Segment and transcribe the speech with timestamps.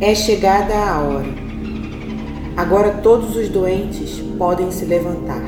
[0.00, 1.28] É chegada a hora.
[2.56, 5.44] Agora todos os doentes podem se levantar.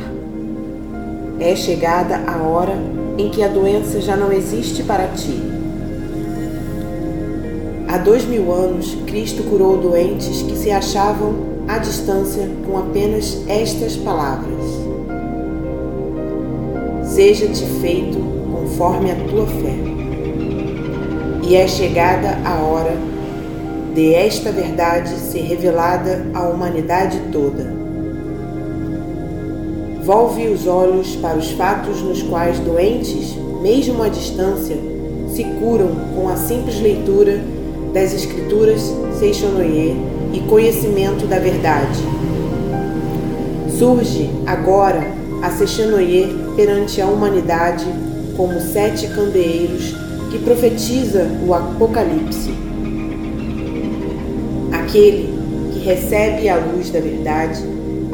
[1.40, 2.78] É chegada a hora
[3.18, 5.36] em que a doença já não existe para ti.
[7.88, 11.34] Há dois mil anos, Cristo curou doentes que se achavam
[11.66, 14.64] à distância com apenas estas palavras:
[17.02, 18.18] Seja-te feito
[18.52, 19.74] conforme a tua fé.
[21.42, 23.15] E é chegada a hora
[23.96, 27.74] de esta verdade ser revelada à humanidade toda.
[30.04, 34.76] Volve os olhos para os fatos nos quais doentes, mesmo à distância,
[35.34, 37.40] se curam com a simples leitura
[37.94, 38.82] das Escrituras
[39.18, 39.96] Seixonoye
[40.34, 41.98] e conhecimento da verdade.
[43.78, 45.06] Surge agora
[45.40, 47.86] a Seixonoye perante a humanidade
[48.36, 49.94] como sete candeeiros
[50.30, 52.65] que profetiza o Apocalipse
[54.96, 55.28] Aquele
[55.74, 57.62] que recebe a luz da verdade,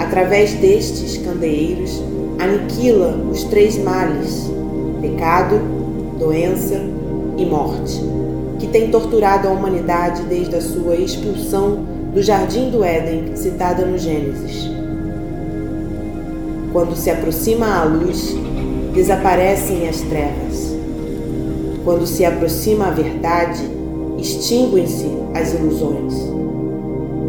[0.01, 2.03] através destes candeeiros,
[2.41, 4.51] aniquila os três males:
[5.01, 5.61] pecado,
[6.19, 6.81] doença
[7.39, 8.03] e morte,
[8.59, 13.97] que tem torturado a humanidade desde a sua expulsão do jardim do Éden, citada no
[13.97, 14.69] Gênesis.
[16.73, 18.35] Quando se aproxima a luz,
[18.93, 20.75] desaparecem as trevas.
[21.85, 23.63] Quando se aproxima a verdade,
[24.19, 26.42] extinguem-se as ilusões.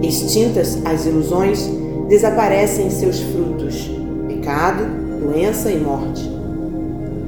[0.04, 1.70] Extintas as ilusões,
[2.10, 3.90] desaparecem seus frutos:
[4.28, 4.84] pecado,
[5.20, 6.30] doença e morte.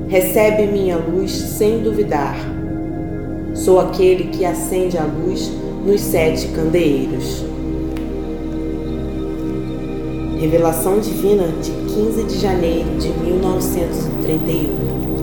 [0.09, 2.36] Recebe minha luz sem duvidar.
[3.54, 5.50] Sou aquele que acende a luz
[5.86, 7.45] nos sete candeeiros.
[10.38, 15.14] Revelação Divina de 15 de janeiro de 1931